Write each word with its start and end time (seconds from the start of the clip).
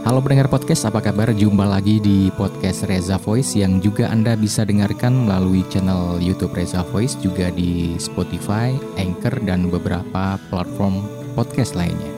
Halo 0.00 0.24
pendengar 0.24 0.48
podcast, 0.48 0.88
apa 0.88 1.04
kabar? 1.04 1.28
Jumpa 1.28 1.68
lagi 1.68 2.00
di 2.00 2.32
podcast 2.32 2.88
Reza 2.88 3.20
Voice 3.20 3.52
yang 3.52 3.84
juga 3.84 4.08
Anda 4.08 4.32
bisa 4.32 4.64
dengarkan 4.64 5.28
melalui 5.28 5.60
channel 5.68 6.16
YouTube 6.16 6.56
Reza 6.56 6.80
Voice, 6.88 7.20
juga 7.20 7.52
di 7.52 8.00
Spotify, 8.00 8.72
Anchor, 8.96 9.44
dan 9.44 9.68
beberapa 9.68 10.40
platform 10.48 11.04
podcast 11.36 11.76
lainnya. 11.76 12.08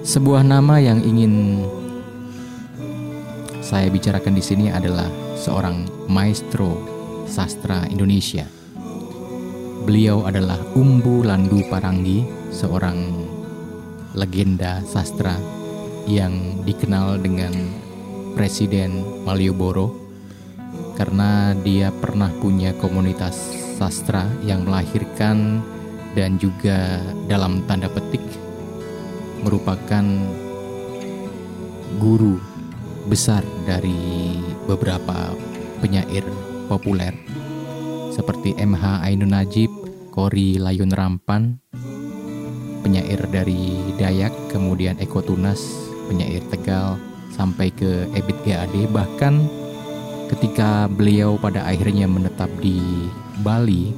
Sebuah 0.00 0.48
nama 0.48 0.80
yang 0.80 1.04
ingin 1.04 1.60
saya 3.60 3.92
bicarakan 3.92 4.32
di 4.32 4.40
sini 4.40 4.72
adalah 4.72 5.12
seorang 5.36 6.08
maestro 6.08 6.72
sastra 7.28 7.84
Indonesia. 7.92 8.48
Beliau 9.84 10.24
adalah 10.24 10.56
Umbu 10.72 11.20
Landu 11.28 11.68
Paranggi, 11.68 12.24
seorang 12.48 13.28
legenda 14.16 14.80
sastra 14.88 15.57
yang 16.08 16.64
dikenal 16.64 17.20
dengan 17.20 17.52
Presiden 18.32 19.22
Malioboro 19.28 19.92
karena 20.96 21.52
dia 21.60 21.92
pernah 21.92 22.32
punya 22.40 22.72
komunitas 22.80 23.36
sastra 23.76 24.24
yang 24.42 24.64
melahirkan 24.64 25.60
dan 26.16 26.40
juga 26.40 26.98
dalam 27.28 27.62
tanda 27.68 27.86
petik 27.92 28.24
merupakan 29.44 30.02
guru 32.00 32.40
besar 33.06 33.44
dari 33.68 34.34
beberapa 34.66 35.36
penyair 35.78 36.24
populer 36.66 37.14
seperti 38.18 38.58
MH 38.58 39.06
Ainun 39.06 39.30
Najib, 39.30 39.70
Kori 40.10 40.58
Layun 40.58 40.90
Rampan, 40.90 41.62
penyair 42.82 43.30
dari 43.30 43.94
Dayak, 43.94 44.50
kemudian 44.50 44.98
Eko 44.98 45.22
Tunas, 45.22 45.87
penyair 46.08 46.42
Tegal 46.48 46.96
sampai 47.30 47.68
ke 47.70 48.08
Ebit 48.16 48.40
GAD 48.42 48.90
bahkan 48.90 49.44
ketika 50.32 50.88
beliau 50.90 51.36
pada 51.38 51.64
akhirnya 51.68 52.08
menetap 52.08 52.50
di 52.58 52.80
Bali 53.44 53.94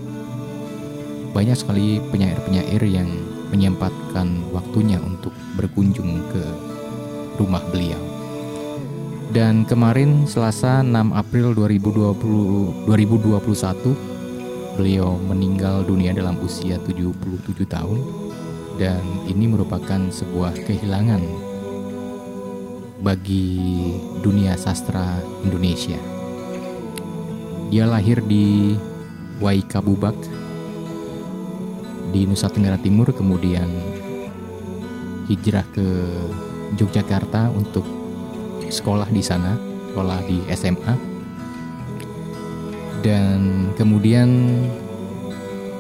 banyak 1.30 1.56
sekali 1.56 2.02
penyair-penyair 2.10 2.82
yang 2.84 3.08
menyempatkan 3.54 4.50
waktunya 4.50 4.98
untuk 4.98 5.34
berkunjung 5.58 6.22
ke 6.30 6.42
rumah 7.38 7.62
beliau. 7.70 7.98
Dan 9.30 9.62
kemarin 9.62 10.26
Selasa 10.26 10.82
6 10.82 11.14
April 11.14 11.54
2020 11.54 12.86
2021 12.90 14.10
beliau 14.74 15.14
meninggal 15.22 15.86
dunia 15.86 16.10
dalam 16.10 16.34
usia 16.42 16.82
77 16.82 17.62
tahun 17.70 17.98
dan 18.78 19.02
ini 19.30 19.54
merupakan 19.54 20.10
sebuah 20.10 20.56
kehilangan 20.66 21.49
bagi 23.00 23.96
dunia 24.20 24.60
sastra 24.60 25.16
Indonesia. 25.40 25.96
Dia 27.72 27.88
lahir 27.88 28.20
di 28.20 28.76
Waikabubak 29.40 30.16
di 32.12 32.28
Nusa 32.28 32.52
Tenggara 32.52 32.76
Timur 32.76 33.08
kemudian 33.16 33.70
hijrah 35.30 35.64
ke 35.72 35.86
Yogyakarta 36.76 37.48
untuk 37.54 37.86
sekolah 38.68 39.08
di 39.08 39.22
sana, 39.24 39.56
sekolah 39.90 40.20
di 40.28 40.38
SMA. 40.52 40.94
Dan 43.00 43.72
kemudian 43.80 44.28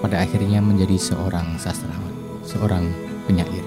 pada 0.00 0.24
akhirnya 0.24 0.64
menjadi 0.64 0.96
seorang 0.96 1.60
sastrawan, 1.60 2.14
seorang 2.40 2.88
penyair. 3.28 3.66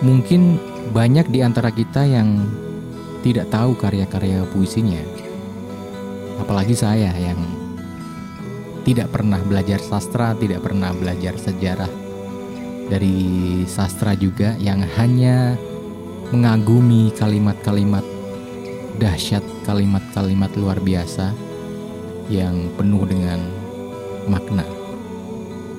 Mungkin 0.00 0.69
banyak 0.90 1.28
di 1.28 1.44
antara 1.44 1.68
kita 1.68 2.02
yang 2.08 2.48
tidak 3.20 3.52
tahu 3.52 3.76
karya-karya 3.76 4.48
puisinya. 4.48 5.00
Apalagi 6.40 6.72
saya 6.72 7.12
yang 7.20 7.36
tidak 8.82 9.12
pernah 9.12 9.36
belajar 9.44 9.76
sastra, 9.78 10.32
tidak 10.40 10.64
pernah 10.64 10.90
belajar 10.96 11.36
sejarah. 11.36 11.90
Dari 12.90 13.16
sastra 13.68 14.16
juga 14.16 14.56
yang 14.56 14.82
hanya 14.98 15.54
mengagumi 16.32 17.12
kalimat-kalimat 17.14 18.02
dahsyat, 18.98 19.44
kalimat-kalimat 19.68 20.50
luar 20.58 20.80
biasa 20.80 21.30
yang 22.32 22.72
penuh 22.74 23.04
dengan 23.06 23.38
makna. 24.26 24.64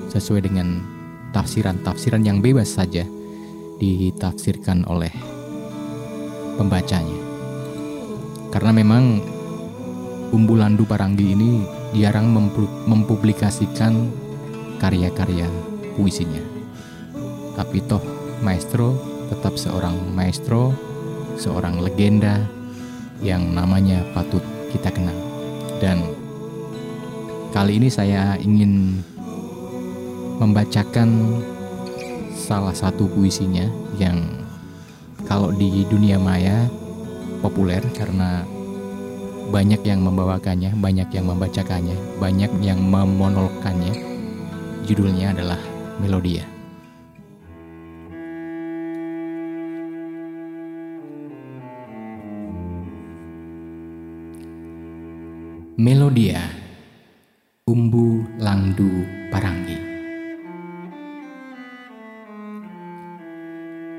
Sesuai 0.08 0.46
dengan 0.46 0.80
tafsiran-tafsiran 1.32 2.22
yang 2.22 2.40
bebas 2.44 2.76
saja 2.76 3.04
ditafsirkan 3.82 4.86
oleh 4.86 5.10
pembacanya. 6.54 7.18
Karena 8.54 8.70
memang 8.70 9.18
Umbulandu 10.30 10.86
Paranggi 10.86 11.34
ini 11.34 11.66
jarang 11.98 12.30
mempublikasikan 12.86 14.06
karya-karya 14.78 15.50
puisinya. 15.98 16.40
Tapi 17.58 17.82
toh 17.84 18.00
maestro 18.40 18.96
tetap 19.28 19.58
seorang 19.58 19.98
maestro, 20.14 20.70
seorang 21.34 21.82
legenda 21.82 22.38
yang 23.18 23.50
namanya 23.50 24.06
patut 24.14 24.40
kita 24.70 24.94
kenal. 24.94 25.18
Dan 25.82 26.06
kali 27.50 27.82
ini 27.82 27.90
saya 27.90 28.38
ingin 28.38 29.02
membacakan 30.38 31.42
salah 32.32 32.74
satu 32.74 33.06
puisinya 33.08 33.68
yang 34.00 34.42
kalau 35.28 35.54
di 35.54 35.86
dunia 35.86 36.18
maya 36.18 36.66
populer 37.44 37.82
karena 37.94 38.42
banyak 39.52 39.84
yang 39.84 40.00
membawakannya, 40.00 40.72
banyak 40.80 41.08
yang 41.12 41.28
membacakannya, 41.28 41.96
banyak 42.16 42.52
yang 42.64 42.80
memonologkannya. 42.80 43.92
Judulnya 44.88 45.36
adalah 45.36 45.60
Melodia. 46.00 46.48
Melodia 55.82 56.38
Umbu 57.66 58.22
Langdu 58.38 59.02
Parangi 59.34 59.91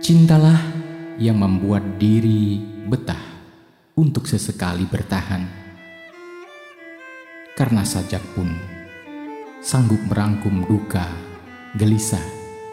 Cintalah 0.04 0.60
yang 1.16 1.40
membuat 1.40 1.96
diri 1.96 2.60
betah 2.92 3.24
untuk 3.96 4.28
sesekali 4.28 4.84
bertahan. 4.84 5.48
Karena 7.56 7.88
sajak 7.88 8.20
pun 8.36 8.52
sanggup 9.64 10.04
merangkum 10.12 10.68
duka, 10.68 11.08
gelisah 11.80 12.20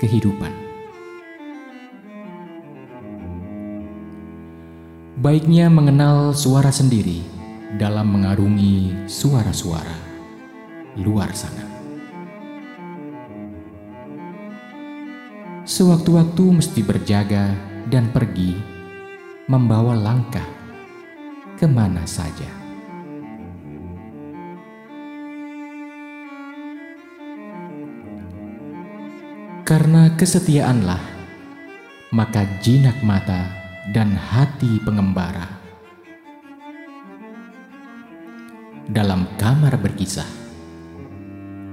kehidupan. 0.03 0.51
Baiknya 5.23 5.71
mengenal 5.71 6.35
suara 6.35 6.75
sendiri 6.75 7.23
dalam 7.79 8.11
mengarungi 8.11 9.07
suara-suara 9.07 9.95
luar 10.99 11.31
sana. 11.31 11.70
Sewaktu-waktu 15.61 16.45
mesti 16.57 16.81
berjaga 16.81 17.53
dan 17.93 18.09
pergi, 18.09 18.57
membawa 19.45 19.93
langkah 19.93 20.45
ke 21.61 21.69
mana 21.69 22.01
saja. 22.09 22.49
Karena 29.69 30.11
kesetiaanlah, 30.17 30.99
maka 32.17 32.43
jinak 32.65 32.97
mata 33.07 33.53
dan 33.93 34.17
hati 34.17 34.81
pengembara. 34.83 35.47
Dalam 38.91 39.29
kamar 39.39 39.79
berkisah, 39.79 40.27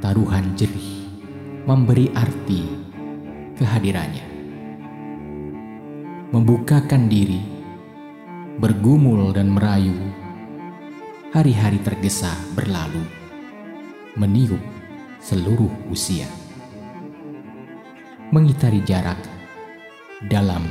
taruhan 0.03 0.53
jerih 0.53 1.09
memberi 1.65 2.13
arti 2.13 2.76
kehadirannya. 3.57 4.25
Membukakan 6.29 7.09
diri, 7.09 7.41
bergumul 8.61 9.33
dan 9.33 9.49
merayu, 9.49 9.97
hari-hari 11.33 11.81
tergesa 11.81 12.37
berlalu, 12.53 13.01
meniup 14.13 14.61
seluruh 15.17 15.71
usia. 15.89 16.29
Mengitari 18.29 18.83
jarak 18.85 19.17
dalam 20.29 20.67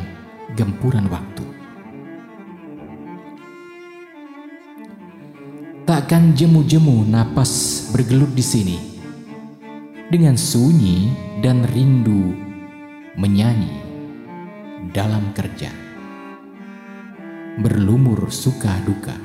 gempuran 0.55 1.09
waktu. 1.11 1.45
Takkan 5.87 6.35
jemu-jemu 6.35 7.07
napas 7.07 7.87
bergelut 7.95 8.35
di 8.35 8.43
sini 8.43 8.79
dengan 10.11 10.35
sunyi 10.35 11.15
dan 11.41 11.63
rindu 11.65 12.46
menyanyi 13.17 13.73
dalam 14.93 15.33
kerja, 15.33 15.73
berlumur 17.57 18.29
suka 18.29 18.77
duka, 18.85 19.17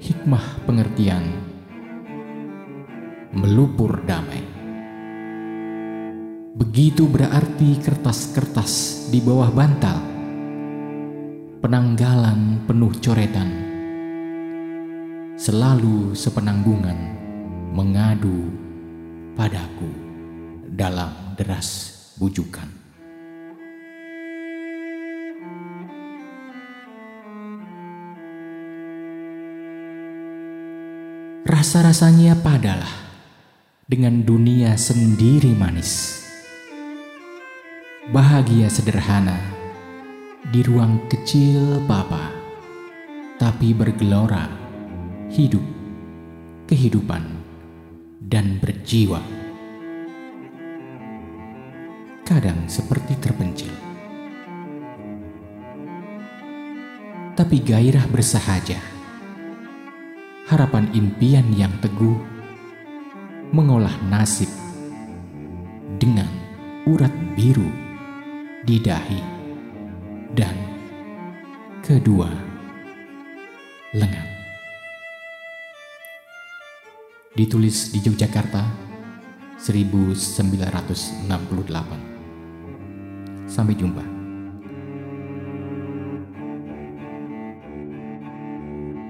hikmah 0.00 0.64
pengertian, 0.64 1.28
melupur 3.36 4.00
damai. 4.08 4.40
Begitu 6.56 7.04
berarti 7.04 7.76
kertas-kertas 7.84 9.06
di 9.12 9.20
bawah 9.20 9.52
bantal, 9.52 10.00
penanggalan 11.60 12.64
penuh 12.64 12.96
coretan, 12.96 13.50
selalu 15.36 16.16
sepenanggungan 16.16 16.96
mengadu 17.76 18.48
padaku 19.36 19.92
dalam 20.72 21.21
deras 21.34 21.92
bujukan. 22.20 22.68
Rasa-rasanya 31.42 32.38
padalah 32.38 32.88
dengan 33.84 34.22
dunia 34.22 34.78
sendiri 34.78 35.52
manis. 35.52 36.22
Bahagia 38.08 38.70
sederhana 38.70 39.36
di 40.48 40.62
ruang 40.62 41.06
kecil 41.10 41.82
papa, 41.86 42.30
tapi 43.36 43.74
bergelora 43.74 44.48
hidup, 45.34 45.62
kehidupan, 46.66 47.24
dan 48.22 48.56
berjiwa 48.62 49.41
kadang 52.32 52.64
seperti 52.64 53.12
terpencil. 53.20 53.68
Tapi 57.36 57.60
gairah 57.60 58.08
bersahaja, 58.08 58.80
harapan 60.48 60.88
impian 60.96 61.44
yang 61.52 61.76
teguh, 61.84 62.16
mengolah 63.52 63.92
nasib 64.08 64.48
dengan 66.00 66.32
urat 66.88 67.12
biru 67.36 67.68
di 68.64 68.80
dahi 68.80 69.20
dan 70.32 70.56
kedua 71.84 72.32
lengan. 73.92 74.28
Ditulis 77.36 77.92
di 77.92 78.00
Yogyakarta 78.00 78.64
1968. 79.60 82.11
Sampai 83.52 83.76
jumpa. 83.76 84.11